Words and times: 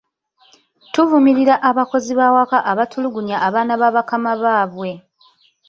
Tuvumirira 0.93 1.55
abakozi 1.69 2.11
b’awaka 2.19 2.57
abatulugunya 2.71 3.37
abaana 3.47 3.73
ba 3.81 3.89
bakama 3.95 4.31
baabwe. 4.41 4.91